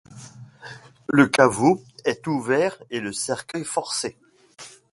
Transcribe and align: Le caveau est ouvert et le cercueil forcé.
Le 1.09 1.27
caveau 1.27 1.83
est 2.05 2.25
ouvert 2.25 2.81
et 2.89 2.99
le 2.99 3.13
cercueil 3.13 3.63
forcé. 3.63 4.17